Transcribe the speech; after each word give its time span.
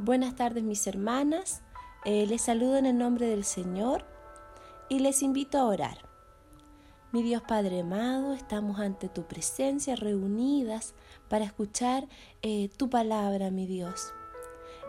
Buenas 0.00 0.36
tardes 0.36 0.62
mis 0.62 0.86
hermanas, 0.86 1.60
eh, 2.04 2.24
les 2.28 2.42
saludo 2.42 2.76
en 2.76 2.86
el 2.86 2.96
nombre 2.96 3.26
del 3.26 3.42
Señor 3.42 4.04
y 4.88 5.00
les 5.00 5.24
invito 5.24 5.58
a 5.58 5.64
orar. 5.64 5.98
Mi 7.10 7.24
Dios 7.24 7.42
Padre 7.42 7.80
amado, 7.80 8.32
estamos 8.32 8.78
ante 8.78 9.08
tu 9.08 9.24
presencia 9.24 9.96
reunidas 9.96 10.94
para 11.28 11.44
escuchar 11.44 12.06
eh, 12.42 12.70
tu 12.76 12.88
palabra, 12.88 13.50
mi 13.50 13.66
Dios. 13.66 14.12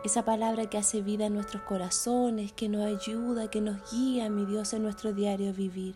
Esa 0.05 0.25
palabra 0.25 0.69
que 0.69 0.77
hace 0.77 1.01
vida 1.01 1.25
en 1.25 1.33
nuestros 1.33 1.63
corazones, 1.63 2.53
que 2.53 2.69
nos 2.69 2.85
ayuda, 2.85 3.49
que 3.49 3.61
nos 3.61 3.91
guía, 3.91 4.29
mi 4.29 4.45
Dios, 4.45 4.73
en 4.73 4.83
nuestro 4.83 5.11
diario 5.11 5.51
vivir. 5.53 5.95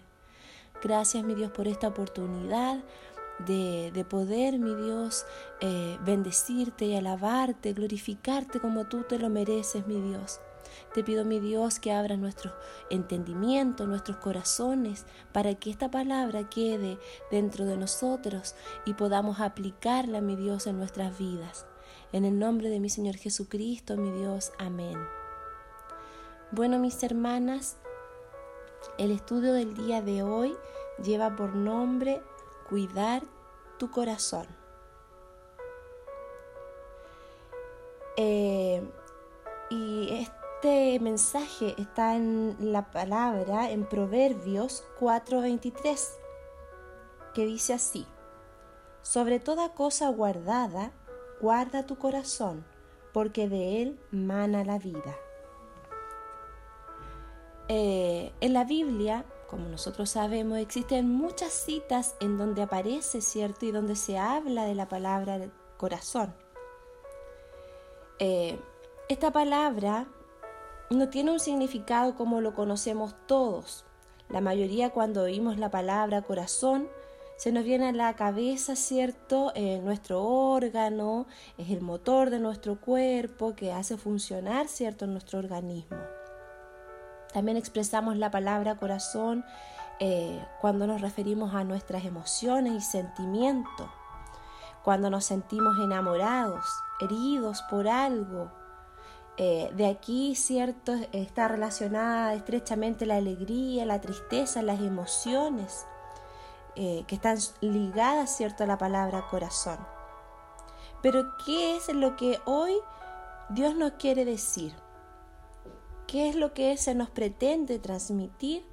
Gracias, 0.81 1.23
mi 1.23 1.35
Dios, 1.35 1.51
por 1.51 1.67
esta 1.67 1.87
oportunidad 1.87 2.83
de, 3.39 4.05
poder, 4.09 4.59
mi 4.59 4.75
Dios, 4.75 5.25
eh, 5.61 5.97
bendecirte 6.05 6.85
y 6.85 6.95
alabarte, 6.95 7.73
glorificarte 7.73 8.59
como 8.59 8.85
tú 8.85 9.03
te 9.03 9.19
lo 9.19 9.29
mereces, 9.29 9.87
mi 9.87 9.99
Dios. 9.99 10.39
Te 10.93 11.03
pido, 11.03 11.25
mi 11.25 11.39
Dios, 11.39 11.79
que 11.79 11.91
abras 11.91 12.17
nuestro 12.17 12.53
entendimiento, 12.89 13.85
nuestros 13.85 14.17
corazones, 14.17 15.05
para 15.31 15.55
que 15.55 15.69
esta 15.69 15.89
palabra 15.89 16.49
quede 16.49 16.97
dentro 17.31 17.65
de 17.65 17.77
nosotros 17.77 18.55
y 18.85 18.93
podamos 18.93 19.39
aplicarla, 19.39 20.21
mi 20.21 20.35
Dios, 20.35 20.67
en 20.67 20.77
nuestras 20.77 21.17
vidas. 21.17 21.65
En 22.11 22.25
el 22.25 22.37
nombre 22.37 22.69
de 22.69 22.79
mi 22.79 22.89
Señor 22.89 23.15
Jesucristo, 23.15 23.97
mi 23.97 24.11
Dios. 24.11 24.51
Amén. 24.59 24.97
Bueno, 26.51 26.77
mis 26.77 27.01
hermanas, 27.03 27.77
el 28.97 29.11
estudio 29.11 29.53
del 29.53 29.73
día 29.73 30.01
de 30.01 30.21
hoy 30.21 30.55
lleva 31.03 31.35
por 31.35 31.55
nombre 31.55 32.21
Cuidar 32.73 33.21
tu 33.77 33.91
corazón. 33.91 34.47
Eh, 38.17 38.81
y 39.69 40.09
este 40.11 40.99
mensaje 40.99 41.75
está 41.77 42.15
en 42.15 42.57
la 42.59 42.89
palabra 42.89 43.69
en 43.69 43.85
Proverbios 43.85 44.83
4:23, 44.99 46.17
que 47.35 47.45
dice 47.45 47.73
así, 47.73 48.07
sobre 49.03 49.39
toda 49.39 49.75
cosa 49.75 50.09
guardada, 50.09 50.93
guarda 51.41 51.85
tu 51.85 51.99
corazón, 51.99 52.65
porque 53.13 53.47
de 53.47 53.83
él 53.83 53.99
mana 54.09 54.63
la 54.63 54.79
vida. 54.79 55.15
Eh, 57.67 58.33
en 58.41 58.53
la 58.53 58.63
Biblia 58.63 59.25
como 59.53 59.69
nosotros 59.69 60.09
sabemos, 60.09 60.57
existen 60.57 61.07
muchas 61.07 61.53
citas 61.53 62.15
en 62.19 62.39
donde 62.39 62.63
aparece, 62.63 63.21
¿cierto? 63.21 63.67
Y 63.67 63.71
donde 63.71 63.95
se 63.95 64.17
habla 64.17 64.65
de 64.65 64.73
la 64.73 64.89
palabra 64.89 65.39
corazón. 65.77 66.33
Eh, 68.17 68.57
esta 69.09 69.31
palabra 69.31 70.07
no 70.89 71.07
tiene 71.09 71.29
un 71.29 71.39
significado 71.39 72.15
como 72.15 72.41
lo 72.41 72.55
conocemos 72.55 73.13
todos. 73.27 73.85
La 74.27 74.41
mayoría 74.41 74.89
cuando 74.89 75.21
oímos 75.21 75.59
la 75.59 75.69
palabra 75.69 76.23
corazón, 76.23 76.87
se 77.37 77.51
nos 77.51 77.63
viene 77.63 77.89
a 77.89 77.91
la 77.91 78.15
cabeza, 78.15 78.75
¿cierto? 78.75 79.51
Eh, 79.53 79.79
nuestro 79.83 80.23
órgano, 80.23 81.27
es 81.59 81.69
el 81.69 81.81
motor 81.81 82.31
de 82.31 82.39
nuestro 82.39 82.81
cuerpo 82.81 83.53
que 83.53 83.71
hace 83.71 83.97
funcionar, 83.97 84.67
¿cierto?, 84.67 85.05
nuestro 85.05 85.37
organismo. 85.37 85.97
También 87.33 87.57
expresamos 87.57 88.15
la 88.17 88.29
palabra 88.31 88.75
corazón 88.75 89.43
eh, 89.99 90.45
cuando 90.61 90.87
nos 90.87 91.01
referimos 91.01 91.53
a 91.53 91.63
nuestras 91.63 92.05
emociones 92.05 92.73
y 92.73 92.81
sentimientos, 92.81 93.89
cuando 94.83 95.09
nos 95.09 95.25
sentimos 95.25 95.77
enamorados, 95.79 96.65
heridos 96.99 97.63
por 97.69 97.87
algo. 97.87 98.51
Eh, 99.37 99.71
de 99.75 99.87
aquí, 99.87 100.35
cierto, 100.35 100.93
está 101.11 101.47
relacionada 101.47 102.35
estrechamente 102.35 103.05
la 103.05 103.15
alegría, 103.15 103.85
la 103.85 103.99
tristeza, 103.99 104.61
las 104.61 104.79
emociones 104.79 105.85
eh, 106.75 107.03
que 107.07 107.15
están 107.15 107.37
ligadas, 107.61 108.35
cierto, 108.35 108.63
a 108.63 108.67
la 108.67 108.77
palabra 108.77 109.27
corazón. 109.29 109.77
Pero, 111.01 111.35
¿qué 111.45 111.77
es 111.77 111.87
lo 111.93 112.15
que 112.15 112.39
hoy 112.45 112.73
Dios 113.49 113.75
nos 113.75 113.93
quiere 113.93 114.23
decir? 114.23 114.82
¿Qué 116.13 116.29
es 116.29 116.35
lo 116.35 116.53
que 116.53 116.77
se 116.77 116.93
nos 116.93 117.09
pretende 117.09 117.79
transmitir 117.79 118.63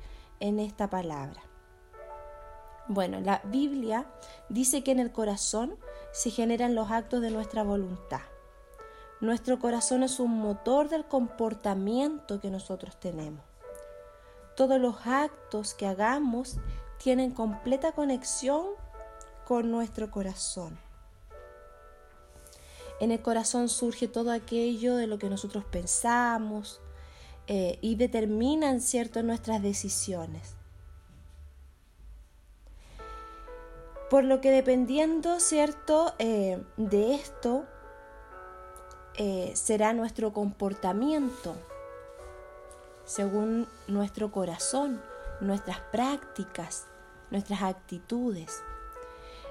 en 0.41 0.61
esta 0.61 0.91
palabra? 0.91 1.41
Bueno, 2.87 3.19
la 3.21 3.41
Biblia 3.45 4.05
dice 4.51 4.85
que 4.85 4.91
en 4.91 4.99
el 4.99 5.11
corazón 5.11 5.75
se 6.13 6.29
generan 6.29 6.75
los 6.75 6.91
actos 6.91 7.23
de 7.23 7.31
nuestra 7.31 7.63
voluntad. 7.63 8.21
Nuestro 9.23 9.59
corazón 9.59 10.03
es 10.03 10.21
un 10.21 10.39
motor 10.39 10.91
del 10.91 11.07
comportamiento 11.07 12.43
que 12.43 12.51
nosotros 12.51 13.01
tenemos. 13.01 13.43
Todos 14.55 14.79
los 14.79 15.07
actos 15.07 15.73
que 15.73 15.87
hagamos 15.87 16.59
tienen 17.03 17.31
completa 17.31 17.93
conexión 17.93 18.67
con 19.47 19.71
nuestro 19.71 20.11
corazón. 20.11 20.79
En 23.01 23.11
el 23.11 23.23
corazón 23.23 23.71
surge 23.71 24.09
todo 24.09 24.31
aquello 24.31 24.97
de 24.97 25.07
lo 25.07 25.19
que 25.19 25.31
nosotros 25.31 25.65
pensamos, 25.65 26.83
eh, 27.53 27.81
y 27.81 27.97
determinan 27.97 28.81
cierto 28.81 29.25
nuestras 29.25 29.61
decisiones. 29.61 30.55
Por 34.09 34.23
lo 34.23 34.41
que 34.41 34.53
dependiendo 34.53 35.41
cierto 35.41 36.15
eh, 36.21 36.63
de 36.77 37.17
esto 37.17 37.65
eh, 39.17 39.51
será 39.57 39.93
nuestro 39.95 40.33
comportamiento 40.33 41.57
según 43.05 43.67
nuestro 43.89 44.31
corazón, 44.31 45.03
nuestras 45.41 45.81
prácticas, 45.91 46.87
nuestras 47.33 47.63
actitudes. 47.63 48.63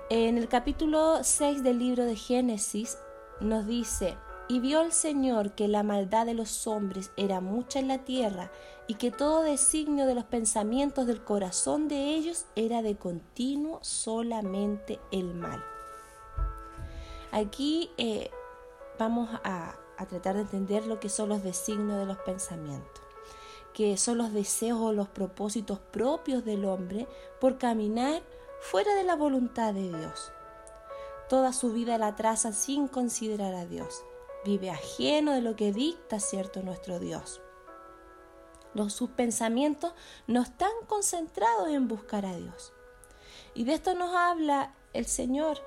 En 0.09 0.37
el 0.37 0.47
capítulo 0.47 1.21
6 1.21 1.63
del 1.63 1.79
libro 1.79 2.05
de 2.05 2.15
Génesis 2.15 2.97
nos 3.41 3.67
dice, 3.67 4.15
y 4.49 4.59
vio 4.59 4.81
el 4.81 4.91
Señor 4.91 5.51
que 5.51 5.67
la 5.67 5.83
maldad 5.83 6.25
de 6.25 6.33
los 6.33 6.65
hombres 6.65 7.11
era 7.15 7.39
mucha 7.39 7.77
en 7.77 7.87
la 7.87 7.99
tierra, 7.99 8.51
y 8.87 8.95
que 8.95 9.11
todo 9.11 9.43
designio 9.43 10.07
de 10.07 10.15
los 10.15 10.23
pensamientos 10.25 11.05
del 11.05 11.23
corazón 11.23 11.87
de 11.87 12.15
ellos 12.15 12.45
era 12.55 12.81
de 12.81 12.97
continuo 12.97 13.77
solamente 13.83 14.99
el 15.11 15.35
mal. 15.35 15.63
Aquí 17.31 17.91
eh, 17.97 18.31
vamos 18.97 19.29
a, 19.43 19.75
a 19.99 20.05
tratar 20.07 20.33
de 20.33 20.41
entender 20.41 20.87
lo 20.87 20.99
que 20.99 21.09
son 21.09 21.29
los 21.29 21.43
designios 21.43 21.99
de 21.99 22.07
los 22.07 22.17
pensamientos, 22.17 23.03
que 23.75 23.97
son 23.97 24.17
los 24.17 24.33
deseos 24.33 24.79
o 24.79 24.93
los 24.93 25.09
propósitos 25.09 25.77
propios 25.77 26.43
del 26.43 26.65
hombre 26.65 27.07
por 27.39 27.59
caminar 27.59 28.23
fuera 28.61 28.95
de 28.95 29.03
la 29.03 29.15
voluntad 29.15 29.75
de 29.75 29.95
Dios. 29.95 30.31
Toda 31.29 31.53
su 31.53 31.71
vida 31.71 31.99
la 31.99 32.15
traza 32.15 32.51
sin 32.51 32.87
considerar 32.87 33.53
a 33.53 33.67
Dios 33.67 34.03
vive 34.45 34.69
ajeno 34.69 35.33
de 35.33 35.41
lo 35.41 35.55
que 35.55 35.71
dicta, 35.71 36.19
cierto, 36.19 36.61
nuestro 36.61 36.99
Dios. 36.99 37.41
Los, 38.73 38.93
sus 38.93 39.09
pensamientos 39.09 39.93
no 40.27 40.41
están 40.41 40.71
concentrados 40.87 41.69
en 41.69 41.87
buscar 41.87 42.25
a 42.25 42.35
Dios. 42.35 42.73
Y 43.53 43.63
de 43.63 43.73
esto 43.73 43.95
nos 43.95 44.15
habla 44.15 44.75
el 44.93 45.05
Señor, 45.05 45.59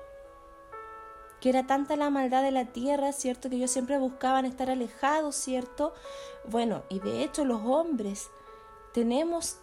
que 1.41 1.49
era 1.49 1.67
tanta 1.67 1.97
la 1.97 2.09
maldad 2.09 2.41
de 2.41 2.51
la 2.51 2.65
tierra, 2.65 3.11
¿cierto? 3.11 3.49
Que 3.49 3.57
ellos 3.57 3.71
siempre 3.71 3.97
buscaban 3.97 4.45
estar 4.45 4.69
alejados, 4.69 5.35
¿cierto? 5.35 5.93
Bueno, 6.45 6.83
y 6.89 6.99
de 6.99 7.23
hecho 7.23 7.43
los 7.43 7.61
hombres 7.65 8.29
tenemos 8.93 9.57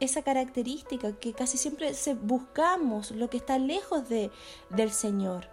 esa 0.00 0.22
característica 0.22 1.12
que 1.12 1.32
casi 1.32 1.56
siempre 1.56 1.92
buscamos 2.20 3.12
lo 3.12 3.30
que 3.30 3.38
está 3.38 3.58
lejos 3.58 4.08
de, 4.08 4.30
del 4.68 4.90
Señor. 4.90 5.48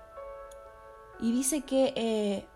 Y 1.19 1.31
dice 1.31 1.61
que 1.61 1.93
eh, 1.95 2.47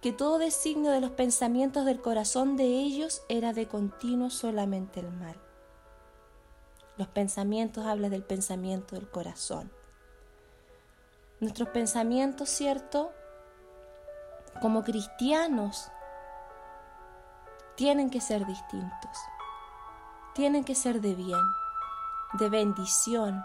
que 0.00 0.12
todo 0.12 0.38
designio 0.38 0.90
de 0.90 1.00
los 1.00 1.10
pensamientos 1.10 1.84
del 1.84 2.00
corazón 2.00 2.56
de 2.56 2.64
ellos 2.64 3.22
era 3.28 3.52
de 3.52 3.66
continuo 3.66 4.30
solamente 4.30 5.00
el 5.00 5.10
mal. 5.10 5.36
Los 6.96 7.08
pensamientos 7.08 7.84
hablan 7.84 8.10
del 8.10 8.24
pensamiento 8.24 8.94
del 8.94 9.08
corazón. 9.10 9.70
Nuestros 11.40 11.68
pensamientos, 11.68 12.48
¿cierto? 12.48 13.12
Como 14.62 14.82
cristianos, 14.82 15.90
tienen 17.76 18.08
que 18.08 18.22
ser 18.22 18.46
distintos. 18.46 19.18
Tienen 20.34 20.64
que 20.64 20.74
ser 20.74 21.02
de 21.02 21.14
bien, 21.14 21.40
de 22.34 22.48
bendición. 22.48 23.44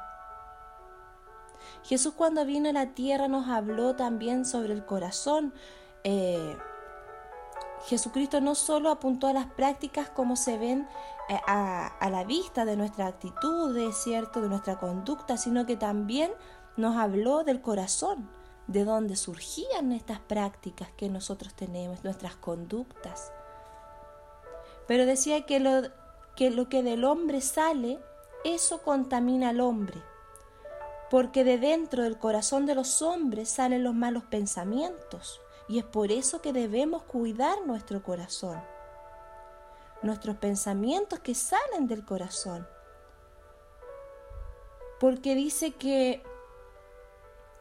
Jesús 1.84 2.14
cuando 2.14 2.46
vino 2.46 2.70
a 2.70 2.74
la 2.74 2.94
tierra 2.94 3.28
nos 3.28 3.50
habló 3.50 3.96
también 3.96 4.46
sobre 4.46 4.74
el 4.74 4.86
corazón, 4.86 5.54
eh, 6.03 6.57
Jesucristo 7.86 8.42
no 8.42 8.56
solo 8.56 8.89
apuntó 8.89 9.27
a 9.27 9.33
las 9.33 9.48
prácticas 9.48 10.09
como 10.09 10.36
se 10.36 10.57
ven 10.57 10.88
eh, 11.30 11.39
a, 11.48 12.09
la 12.09 12.24
vista 12.24 12.65
de 12.65 12.75
nuestra 12.75 13.07
actitud, 13.07 13.92
¿cierto? 13.94 14.42
de 14.42 14.50
nuestra 14.50 14.80
conducta, 14.80 15.38
sino 15.38 15.65
que 15.65 15.77
también 15.77 16.31
nos 16.77 16.95
habló 16.95 17.44
del 17.44 17.62
corazón, 17.62 18.30
de 18.68 18.86
dónde 18.86 19.15
surgían 19.15 19.92
estas 19.92 20.19
prácticas 20.19 20.89
que 20.95 21.09
nosotros 21.09 21.53
tenemos, 21.53 22.03
nuestras 22.03 22.36
conductas. 22.36 23.31
Pero 24.88 25.06
decía 25.06 25.45
que, 25.45 25.59
lo 25.59 26.69
que 26.69 26.83
del 26.83 27.03
hombre 27.03 27.42
sale, 27.42 28.00
eso 28.44 28.81
contamina 28.81 29.50
al 29.50 29.62
hombre, 29.62 30.01
porque 31.09 31.44
de 31.44 31.57
dentro 31.57 32.03
del 32.03 32.18
corazón 32.18 32.65
de 32.65 32.75
los 32.75 33.01
hombres 33.01 33.50
salen 33.50 33.83
los 33.83 33.94
malos 33.94 34.24
pensamientos, 34.24 35.42
y 35.72 35.80
es 35.80 35.86
por 35.86 36.12
eso 36.12 36.42
que 36.42 36.52
debemos 36.52 37.04
cuidar 37.04 37.66
nuestro 37.66 38.04
corazón, 38.04 38.62
nuestros 40.02 40.36
pensamientos 40.36 41.20
que 41.20 41.34
salen 41.34 41.88
del 41.88 42.04
corazón, 42.04 42.68
porque 45.00 45.34
dice 45.34 45.72
que 45.72 46.22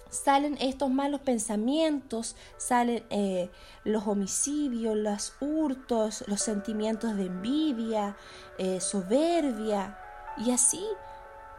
salen 0.08 0.56
estos 0.60 0.90
malos 0.90 1.20
pensamientos, 1.20 2.34
salen 2.56 3.06
eh, 3.10 3.48
los 3.84 4.04
homicidios, 4.08 4.96
los 4.96 5.34
hurtos, 5.40 6.24
los 6.26 6.42
sentimientos 6.42 7.16
de 7.16 7.26
envidia, 7.26 8.16
eh, 8.58 8.80
soberbia 8.80 9.96
y 10.36 10.50
así 10.50 10.84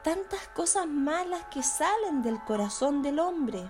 tantas 0.04 0.50
cosas 0.50 0.86
malas 0.86 1.46
que 1.46 1.64
salen 1.64 2.22
del 2.22 2.44
corazón 2.44 3.02
del 3.02 3.20
hombre. 3.20 3.70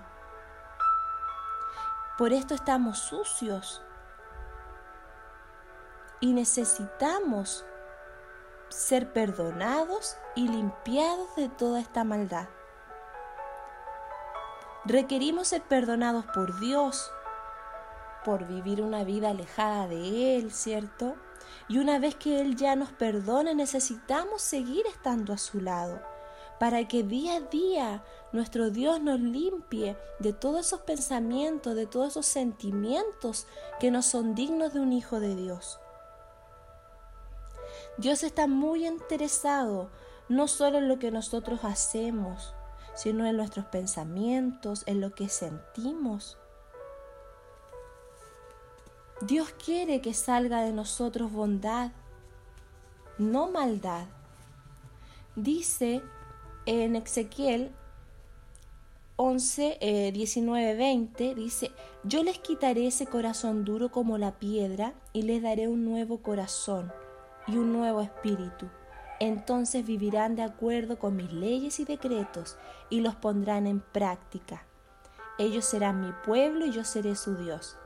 Por 2.22 2.32
esto 2.32 2.54
estamos 2.54 3.00
sucios 3.00 3.82
y 6.20 6.32
necesitamos 6.32 7.64
ser 8.68 9.12
perdonados 9.12 10.16
y 10.36 10.46
limpiados 10.46 11.34
de 11.34 11.48
toda 11.48 11.80
esta 11.80 12.04
maldad. 12.04 12.46
Requerimos 14.84 15.48
ser 15.48 15.62
perdonados 15.62 16.24
por 16.26 16.60
Dios, 16.60 17.10
por 18.24 18.46
vivir 18.46 18.82
una 18.82 19.02
vida 19.02 19.30
alejada 19.30 19.88
de 19.88 20.36
Él, 20.36 20.52
¿cierto? 20.52 21.16
Y 21.66 21.78
una 21.78 21.98
vez 21.98 22.14
que 22.14 22.40
Él 22.40 22.54
ya 22.54 22.76
nos 22.76 22.92
perdone, 22.92 23.56
necesitamos 23.56 24.42
seguir 24.42 24.86
estando 24.86 25.32
a 25.32 25.38
su 25.38 25.60
lado, 25.60 26.00
para 26.62 26.86
que 26.86 27.02
día 27.02 27.34
a 27.34 27.40
día 27.40 28.04
nuestro 28.30 28.70
Dios 28.70 29.02
nos 29.02 29.18
limpie 29.18 29.96
de 30.20 30.32
todos 30.32 30.64
esos 30.68 30.82
pensamientos, 30.82 31.74
de 31.74 31.86
todos 31.86 32.10
esos 32.10 32.24
sentimientos 32.24 33.48
que 33.80 33.90
no 33.90 34.00
son 34.00 34.36
dignos 34.36 34.72
de 34.72 34.78
un 34.78 34.92
hijo 34.92 35.18
de 35.18 35.34
Dios. 35.34 35.80
Dios 37.98 38.22
está 38.22 38.46
muy 38.46 38.86
interesado 38.86 39.90
no 40.28 40.46
solo 40.46 40.78
en 40.78 40.86
lo 40.86 41.00
que 41.00 41.10
nosotros 41.10 41.64
hacemos, 41.64 42.54
sino 42.94 43.26
en 43.26 43.38
nuestros 43.38 43.66
pensamientos, 43.66 44.84
en 44.86 45.00
lo 45.00 45.16
que 45.16 45.28
sentimos. 45.28 46.38
Dios 49.20 49.52
quiere 49.64 50.00
que 50.00 50.14
salga 50.14 50.60
de 50.60 50.72
nosotros 50.72 51.32
bondad, 51.32 51.90
no 53.18 53.48
maldad. 53.48 54.06
Dice 55.34 56.02
en 56.66 56.96
Ezequiel 56.96 57.72
11, 59.16 60.10
19, 60.12 60.74
20, 60.74 61.34
dice, 61.34 61.70
yo 62.04 62.22
les 62.22 62.38
quitaré 62.38 62.86
ese 62.86 63.06
corazón 63.06 63.64
duro 63.64 63.90
como 63.90 64.18
la 64.18 64.38
piedra 64.38 64.94
y 65.12 65.22
les 65.22 65.42
daré 65.42 65.68
un 65.68 65.84
nuevo 65.84 66.22
corazón 66.22 66.92
y 67.46 67.56
un 67.56 67.72
nuevo 67.72 68.00
espíritu 68.00 68.66
entonces 69.22 69.86
vivirán 69.86 70.34
de 70.34 70.42
acuerdo 70.42 70.98
con 70.98 71.14
mis 71.14 71.32
leyes 71.32 71.78
y 71.78 71.84
decretos 71.84 72.56
y 72.90 73.02
los 73.02 73.14
pondrán 73.14 73.68
en 73.68 73.78
práctica. 73.78 74.66
Ellos 75.38 75.64
serán 75.64 76.00
mi 76.00 76.12
pueblo 76.26 76.66
y 76.66 76.72
yo 76.72 76.82
seré 76.82 77.14
su 77.14 77.36
Dios. 77.36 77.76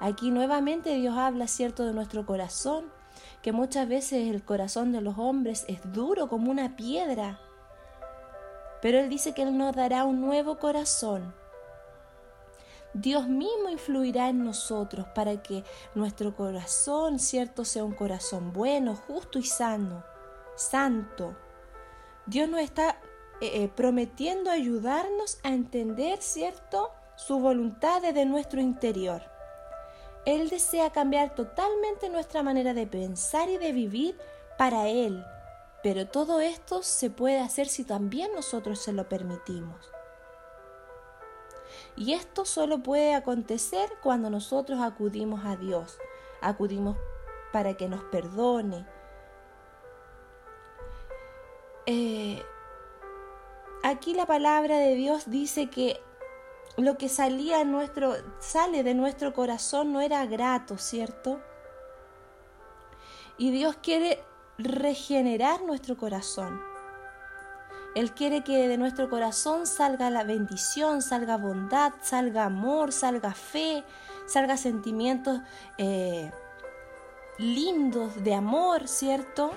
Aquí 0.00 0.30
nuevamente 0.30 0.94
Dios 0.94 1.14
habla 1.14 1.46
cierto 1.46 1.84
de 1.84 1.92
nuestro 1.92 2.24
corazón, 2.24 2.86
que 3.42 3.52
muchas 3.52 3.86
veces 3.86 4.34
el 4.34 4.42
corazón 4.44 4.92
de 4.92 5.02
los 5.02 5.18
hombres 5.18 5.66
es 5.68 5.92
duro 5.92 6.26
como 6.30 6.50
una 6.50 6.74
piedra. 6.74 7.38
Pero 8.82 8.98
Él 8.98 9.08
dice 9.08 9.32
que 9.32 9.42
Él 9.42 9.56
nos 9.56 9.74
dará 9.74 10.04
un 10.04 10.20
nuevo 10.20 10.58
corazón. 10.58 11.34
Dios 12.94 13.28
mismo 13.28 13.68
influirá 13.68 14.28
en 14.28 14.44
nosotros 14.44 15.06
para 15.14 15.42
que 15.42 15.64
nuestro 15.94 16.34
corazón, 16.34 17.18
cierto, 17.18 17.64
sea 17.64 17.84
un 17.84 17.94
corazón 17.94 18.52
bueno, 18.52 18.94
justo 18.94 19.38
y 19.38 19.44
sano 19.44 20.16
santo. 20.56 21.36
Dios 22.26 22.48
nos 22.48 22.60
está 22.60 22.98
eh, 23.40 23.62
eh, 23.62 23.70
prometiendo 23.74 24.50
ayudarnos 24.50 25.38
a 25.44 25.50
entender, 25.50 26.20
¿cierto?, 26.20 26.90
su 27.16 27.38
voluntad 27.38 28.02
desde 28.02 28.26
nuestro 28.26 28.60
interior. 28.60 29.22
Él 30.24 30.48
desea 30.48 30.90
cambiar 30.90 31.34
totalmente 31.34 32.08
nuestra 32.08 32.42
manera 32.42 32.74
de 32.74 32.86
pensar 32.86 33.48
y 33.48 33.58
de 33.58 33.72
vivir 33.72 34.18
para 34.58 34.88
Él, 34.88 35.24
pero 35.82 36.06
todo 36.06 36.40
esto 36.40 36.82
se 36.82 37.10
puede 37.10 37.40
hacer 37.40 37.68
si 37.68 37.84
también 37.84 38.32
nosotros 38.34 38.80
se 38.80 38.92
lo 38.92 39.08
permitimos. 39.08 39.90
Y 41.96 42.12
esto 42.12 42.44
solo 42.44 42.82
puede 42.82 43.14
acontecer 43.14 43.90
cuando 44.02 44.30
nosotros 44.30 44.80
acudimos 44.80 45.44
a 45.44 45.56
Dios, 45.56 45.98
acudimos 46.40 46.96
para 47.52 47.74
que 47.74 47.88
nos 47.88 48.02
perdone, 48.04 48.86
eh, 51.86 52.42
aquí 53.84 54.12
la 54.12 54.26
palabra 54.26 54.78
de 54.78 54.96
Dios 54.96 55.30
dice 55.30 55.70
que 55.70 56.00
lo 56.76 56.98
que 56.98 57.08
salía 57.08 57.64
nuestro, 57.64 58.14
sale 58.40 58.82
de 58.82 58.94
nuestro 58.94 59.32
corazón 59.32 59.92
no 59.92 60.00
era 60.00 60.26
grato, 60.26 60.76
¿cierto? 60.78 61.40
Y 63.38 63.52
Dios 63.52 63.76
quiere 63.80 64.22
regenerar 64.58 65.62
nuestro 65.62 65.96
corazón. 65.96 66.60
Él 67.94 68.12
quiere 68.12 68.44
que 68.44 68.68
de 68.68 68.76
nuestro 68.76 69.08
corazón 69.08 69.66
salga 69.66 70.10
la 70.10 70.22
bendición, 70.22 71.00
salga 71.00 71.36
bondad, 71.38 71.94
salga 72.02 72.44
amor, 72.44 72.92
salga 72.92 73.32
fe, 73.32 73.84
salga 74.26 74.56
sentimientos 74.56 75.40
eh, 75.78 76.30
lindos 77.38 78.22
de 78.22 78.34
amor, 78.34 78.86
¿cierto? 78.86 79.52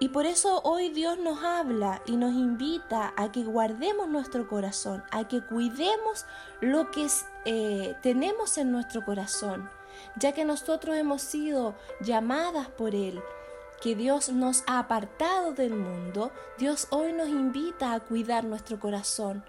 Y 0.00 0.08
por 0.08 0.26
eso 0.26 0.60
hoy 0.64 0.90
Dios 0.90 1.18
nos 1.18 1.42
habla 1.42 2.02
y 2.04 2.16
nos 2.16 2.32
invita 2.32 3.14
a 3.16 3.32
que 3.32 3.42
guardemos 3.42 4.08
nuestro 4.08 4.46
corazón, 4.46 5.02
a 5.10 5.26
que 5.28 5.40
cuidemos 5.42 6.26
lo 6.60 6.90
que 6.90 7.06
eh, 7.44 7.96
tenemos 8.02 8.58
en 8.58 8.70
nuestro 8.70 9.04
corazón, 9.04 9.70
ya 10.16 10.32
que 10.32 10.44
nosotros 10.44 10.96
hemos 10.96 11.22
sido 11.22 11.74
llamadas 12.00 12.68
por 12.68 12.94
Él, 12.94 13.22
que 13.80 13.94
Dios 13.94 14.30
nos 14.30 14.64
ha 14.66 14.78
apartado 14.78 15.52
del 15.52 15.74
mundo, 15.74 16.32
Dios 16.58 16.86
hoy 16.90 17.12
nos 17.12 17.28
invita 17.28 17.92
a 17.92 18.00
cuidar 18.00 18.44
nuestro 18.44 18.80
corazón, 18.80 19.44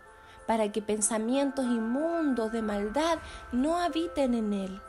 para 0.46 0.72
que 0.72 0.82
pensamientos 0.82 1.66
inmundos 1.66 2.52
de 2.52 2.62
maldad 2.62 3.20
no 3.52 3.78
habiten 3.78 4.34
en 4.34 4.54
Él, 4.54 4.82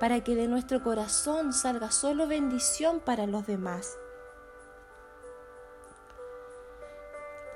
para 0.00 0.22
que 0.22 0.34
de 0.34 0.48
nuestro 0.48 0.82
corazón 0.82 1.52
salga 1.52 1.90
solo 1.90 2.26
bendición 2.26 3.00
para 3.00 3.26
los 3.26 3.46
demás. 3.46 3.96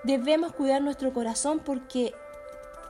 Debemos 0.04 0.52
cuidar 0.52 0.82
nuestro 0.82 1.12
corazón 1.12 1.60
porque 1.60 2.12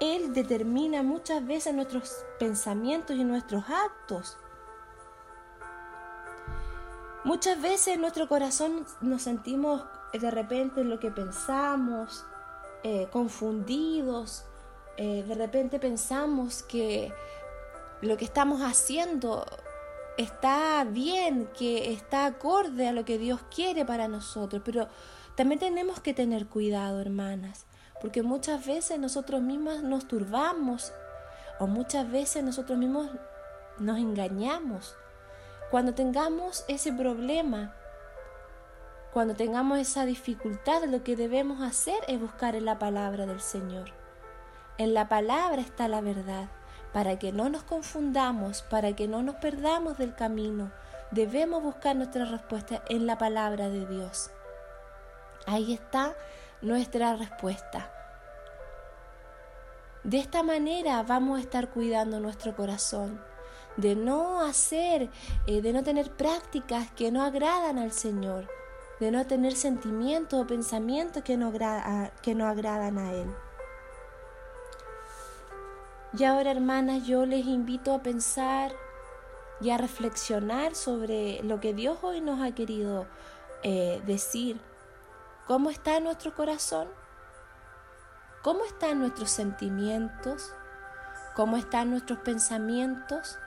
Él 0.00 0.32
determina 0.32 1.02
muchas 1.02 1.46
veces 1.46 1.74
nuestros 1.74 2.24
pensamientos 2.38 3.16
y 3.16 3.24
nuestros 3.24 3.64
actos. 3.68 4.38
Muchas 7.24 7.62
veces 7.62 7.94
en 7.94 8.00
nuestro 8.00 8.28
corazón 8.28 8.84
nos 9.00 9.22
sentimos 9.22 9.84
de 10.12 10.30
repente 10.30 10.80
en 10.80 10.90
lo 10.90 10.98
que 10.98 11.10
pensamos, 11.10 12.24
eh, 12.82 13.06
confundidos, 13.12 14.44
eh, 14.96 15.24
de 15.26 15.34
repente 15.36 15.78
pensamos 15.78 16.64
que 16.64 17.12
lo 18.00 18.16
que 18.16 18.24
estamos 18.24 18.60
haciendo 18.60 19.46
está 20.18 20.84
bien, 20.84 21.48
que 21.56 21.92
está 21.92 22.26
acorde 22.26 22.88
a 22.88 22.92
lo 22.92 23.04
que 23.04 23.18
Dios 23.18 23.40
quiere 23.54 23.84
para 23.84 24.08
nosotros, 24.08 24.60
pero 24.64 24.88
también 25.36 25.60
tenemos 25.60 26.00
que 26.00 26.14
tener 26.14 26.46
cuidado, 26.46 27.00
hermanas, 27.00 27.66
porque 28.00 28.22
muchas 28.22 28.66
veces 28.66 28.98
nosotros 28.98 29.40
mismas 29.42 29.84
nos 29.84 30.08
turbamos 30.08 30.92
o 31.60 31.68
muchas 31.68 32.10
veces 32.10 32.42
nosotros 32.42 32.76
mismos 32.76 33.08
nos 33.78 33.98
engañamos. 33.98 34.96
Cuando 35.72 35.94
tengamos 35.94 36.66
ese 36.68 36.92
problema, 36.92 37.72
cuando 39.10 39.34
tengamos 39.34 39.78
esa 39.78 40.04
dificultad, 40.04 40.84
lo 40.84 41.02
que 41.02 41.16
debemos 41.16 41.62
hacer 41.62 41.96
es 42.08 42.20
buscar 42.20 42.54
en 42.56 42.66
la 42.66 42.78
palabra 42.78 43.24
del 43.24 43.40
Señor. 43.40 43.90
En 44.76 44.92
la 44.92 45.08
palabra 45.08 45.62
está 45.62 45.88
la 45.88 46.02
verdad, 46.02 46.50
para 46.92 47.18
que 47.18 47.32
no 47.32 47.48
nos 47.48 47.62
confundamos, 47.62 48.60
para 48.60 48.94
que 48.94 49.08
no 49.08 49.22
nos 49.22 49.36
perdamos 49.36 49.96
del 49.96 50.14
camino. 50.14 50.70
Debemos 51.10 51.62
buscar 51.62 51.96
nuestra 51.96 52.26
respuesta 52.26 52.82
en 52.90 53.06
la 53.06 53.16
palabra 53.16 53.70
de 53.70 53.86
Dios. 53.86 54.30
Ahí 55.46 55.72
está 55.72 56.14
nuestra 56.60 57.16
respuesta. 57.16 57.90
De 60.04 60.18
esta 60.18 60.42
manera 60.42 61.02
vamos 61.02 61.38
a 61.38 61.42
estar 61.42 61.70
cuidando 61.70 62.20
nuestro 62.20 62.54
corazón, 62.54 63.31
de 63.76 63.94
no 63.96 64.40
hacer, 64.40 65.10
eh, 65.46 65.62
de 65.62 65.72
no 65.72 65.82
tener 65.82 66.10
prácticas 66.10 66.90
que 66.92 67.10
no 67.10 67.22
agradan 67.22 67.78
al 67.78 67.92
Señor, 67.92 68.48
de 69.00 69.10
no 69.10 69.26
tener 69.26 69.54
sentimientos 69.54 70.40
o 70.40 70.46
pensamientos 70.46 71.22
que 71.22 71.36
no, 71.36 71.52
que 72.22 72.34
no 72.34 72.46
agradan 72.46 72.98
a 72.98 73.12
Él. 73.12 73.30
Y 76.18 76.24
ahora, 76.24 76.50
hermanas, 76.50 77.06
yo 77.06 77.24
les 77.24 77.46
invito 77.46 77.94
a 77.94 78.02
pensar 78.02 78.72
y 79.62 79.70
a 79.70 79.78
reflexionar 79.78 80.74
sobre 80.74 81.42
lo 81.42 81.60
que 81.60 81.72
Dios 81.72 81.98
hoy 82.02 82.20
nos 82.20 82.42
ha 82.42 82.54
querido 82.54 83.06
eh, 83.62 84.02
decir. 84.06 84.60
¿Cómo 85.46 85.70
está 85.70 85.98
nuestro 86.00 86.34
corazón? 86.34 86.88
¿Cómo 88.42 88.64
están 88.64 88.98
nuestros 88.98 89.30
sentimientos? 89.30 90.52
¿Cómo 91.34 91.56
están 91.56 91.90
nuestros 91.90 92.18
pensamientos? 92.18 93.38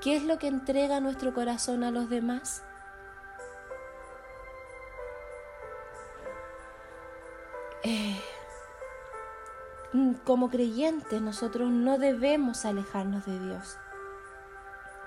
¿Qué 0.00 0.16
es 0.16 0.24
lo 0.24 0.38
que 0.38 0.46
entrega 0.46 1.00
nuestro 1.00 1.34
corazón 1.34 1.84
a 1.84 1.90
los 1.90 2.08
demás? 2.08 2.62
Eh, 7.82 8.20
como 10.24 10.50
creyentes 10.50 11.20
nosotros 11.20 11.70
no 11.70 11.98
debemos 11.98 12.64
alejarnos 12.64 13.26
de 13.26 13.38
Dios. 13.38 13.78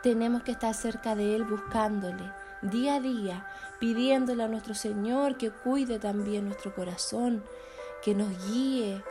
Tenemos 0.02 0.44
que 0.44 0.52
estar 0.52 0.74
cerca 0.74 1.16
de 1.16 1.36
Él 1.36 1.44
buscándole 1.44 2.32
día 2.64 2.96
a 2.96 3.00
día, 3.00 3.46
pidiéndole 3.80 4.44
a 4.44 4.48
nuestro 4.48 4.74
Señor 4.74 5.38
que 5.38 5.52
cuide 5.52 6.00
también 6.00 6.46
nuestro 6.46 6.74
corazón, 6.74 7.44
que 8.02 8.16
nos 8.16 8.30
guíe, 8.48 9.04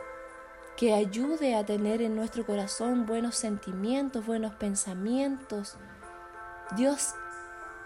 que 0.77 0.93
ayude 0.93 1.55
a 1.55 1.65
tener 1.65 2.01
en 2.01 2.15
nuestro 2.15 2.45
corazón 2.45 3.05
buenos 3.05 3.35
sentimientos, 3.35 4.25
buenos 4.25 4.53
pensamientos. 4.53 5.77
Dios 6.75 7.13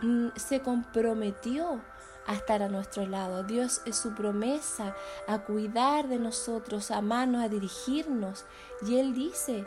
mm, 0.01 0.29
se 0.35 0.61
comprometió 0.61 1.81
a 2.27 2.33
estar 2.33 2.61
a 2.61 2.69
nuestro 2.69 3.05
lado. 3.05 3.43
Dios 3.43 3.81
es 3.85 3.97
su 3.97 4.13
promesa 4.13 4.95
a 5.27 5.39
cuidar 5.39 6.07
de 6.07 6.19
nosotros, 6.19 6.91
a 6.91 6.97
amarnos, 6.97 7.43
a 7.43 7.49
dirigirnos. 7.49 8.45
Y 8.85 8.97
Él 8.97 9.13
dice 9.13 9.65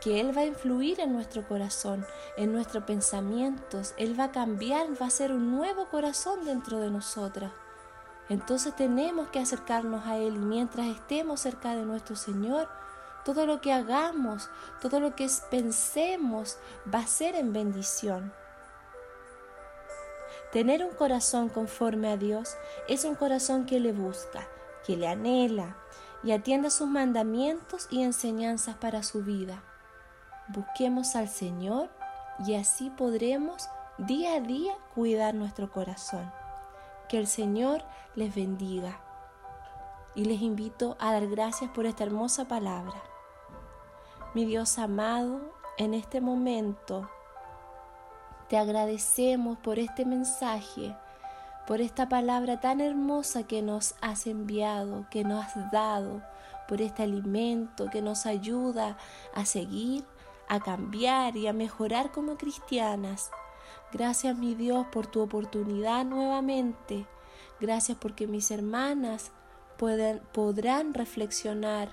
que 0.00 0.20
Él 0.20 0.36
va 0.36 0.42
a 0.42 0.46
influir 0.46 1.00
en 1.00 1.12
nuestro 1.12 1.46
corazón, 1.46 2.04
en 2.36 2.52
nuestros 2.52 2.84
pensamientos. 2.84 3.94
Él 3.96 4.18
va 4.18 4.24
a 4.24 4.32
cambiar, 4.32 4.86
va 5.00 5.06
a 5.06 5.10
ser 5.10 5.32
un 5.32 5.50
nuevo 5.50 5.88
corazón 5.88 6.44
dentro 6.44 6.80
de 6.80 6.90
nosotras. 6.90 7.52
Entonces 8.28 8.76
tenemos 8.76 9.28
que 9.28 9.40
acercarnos 9.40 10.06
a 10.06 10.16
Él 10.16 10.38
mientras 10.38 10.86
estemos 10.86 11.40
cerca 11.40 11.74
de 11.74 11.84
nuestro 11.84 12.14
Señor, 12.14 12.68
todo 13.24 13.46
lo 13.46 13.60
que 13.60 13.72
hagamos, 13.72 14.50
todo 14.80 15.00
lo 15.00 15.14
que 15.14 15.28
pensemos 15.50 16.58
va 16.92 17.00
a 17.00 17.06
ser 17.06 17.34
en 17.34 17.52
bendición. 17.52 18.32
Tener 20.52 20.82
un 20.82 20.94
corazón 20.94 21.48
conforme 21.48 22.10
a 22.10 22.16
Dios 22.16 22.56
es 22.88 23.04
un 23.04 23.14
corazón 23.14 23.66
que 23.66 23.80
le 23.80 23.92
busca, 23.92 24.48
que 24.86 24.96
le 24.96 25.06
anhela 25.06 25.76
y 26.22 26.32
atiende 26.32 26.70
sus 26.70 26.88
mandamientos 26.88 27.86
y 27.90 28.02
enseñanzas 28.02 28.76
para 28.76 29.02
su 29.02 29.22
vida. 29.22 29.62
Busquemos 30.48 31.16
al 31.16 31.28
Señor 31.28 31.90
y 32.46 32.54
así 32.54 32.90
podremos 32.90 33.68
día 33.98 34.36
a 34.36 34.40
día 34.40 34.72
cuidar 34.94 35.34
nuestro 35.34 35.70
corazón. 35.70 36.32
Que 37.08 37.18
el 37.18 37.26
Señor 37.26 37.82
les 38.14 38.34
bendiga. 38.34 39.00
Y 40.14 40.24
les 40.24 40.42
invito 40.42 40.96
a 40.98 41.12
dar 41.12 41.26
gracias 41.26 41.70
por 41.70 41.86
esta 41.86 42.04
hermosa 42.04 42.48
palabra. 42.48 43.02
Mi 44.34 44.44
Dios 44.44 44.78
amado, 44.78 45.40
en 45.78 45.94
este 45.94 46.20
momento 46.20 47.08
te 48.48 48.58
agradecemos 48.58 49.58
por 49.58 49.78
este 49.78 50.04
mensaje, 50.04 50.96
por 51.66 51.80
esta 51.80 52.08
palabra 52.08 52.60
tan 52.60 52.80
hermosa 52.80 53.44
que 53.44 53.62
nos 53.62 53.94
has 54.00 54.26
enviado, 54.26 55.06
que 55.10 55.24
nos 55.24 55.44
has 55.44 55.70
dado, 55.70 56.22
por 56.66 56.82
este 56.82 57.02
alimento 57.02 57.88
que 57.90 58.02
nos 58.02 58.26
ayuda 58.26 58.96
a 59.34 59.44
seguir, 59.44 60.04
a 60.48 60.60
cambiar 60.60 61.36
y 61.36 61.46
a 61.46 61.52
mejorar 61.52 62.10
como 62.10 62.36
cristianas. 62.36 63.30
Gracias 63.92 64.36
mi 64.36 64.54
Dios 64.54 64.86
por 64.92 65.06
tu 65.06 65.20
oportunidad 65.22 66.04
nuevamente. 66.04 67.06
Gracias 67.60 67.96
porque 67.98 68.26
mis 68.26 68.50
hermanas 68.50 69.32
pueden, 69.78 70.20
podrán 70.32 70.92
reflexionar, 70.92 71.92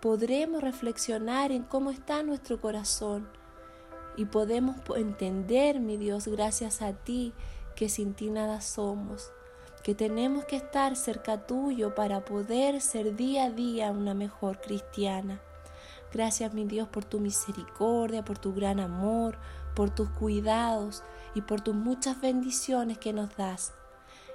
podremos 0.00 0.62
reflexionar 0.62 1.52
en 1.52 1.62
cómo 1.64 1.90
está 1.90 2.22
nuestro 2.22 2.60
corazón 2.60 3.28
y 4.16 4.24
podemos 4.24 4.76
entender, 4.96 5.80
mi 5.80 5.96
Dios, 5.96 6.28
gracias 6.28 6.80
a 6.80 6.92
ti, 6.92 7.34
que 7.76 7.88
sin 7.88 8.14
ti 8.14 8.30
nada 8.30 8.60
somos, 8.60 9.30
que 9.82 9.94
tenemos 9.94 10.44
que 10.46 10.56
estar 10.56 10.96
cerca 10.96 11.46
tuyo 11.46 11.94
para 11.94 12.24
poder 12.24 12.80
ser 12.80 13.16
día 13.16 13.44
a 13.44 13.50
día 13.50 13.90
una 13.90 14.14
mejor 14.14 14.60
cristiana. 14.60 15.40
Gracias, 16.14 16.54
mi 16.54 16.64
Dios, 16.64 16.86
por 16.86 17.04
tu 17.04 17.18
misericordia, 17.18 18.24
por 18.24 18.38
tu 18.38 18.54
gran 18.54 18.78
amor, 18.78 19.36
por 19.74 19.90
tus 19.90 20.08
cuidados 20.10 21.02
y 21.34 21.40
por 21.40 21.60
tus 21.60 21.74
muchas 21.74 22.20
bendiciones 22.20 22.98
que 22.98 23.12
nos 23.12 23.36
das. 23.36 23.74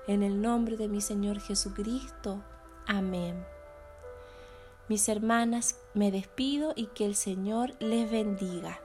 En 0.06 0.22
el 0.22 0.42
nombre 0.42 0.76
de 0.76 0.90
mi 0.90 1.00
Señor 1.00 1.40
Jesucristo. 1.40 2.44
Amén. 2.86 3.46
Mis 4.90 5.08
hermanas, 5.08 5.78
me 5.94 6.12
despido 6.12 6.74
y 6.76 6.88
que 6.88 7.06
el 7.06 7.16
Señor 7.16 7.72
les 7.80 8.12
bendiga. 8.12 8.82